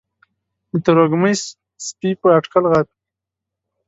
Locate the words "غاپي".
2.71-2.97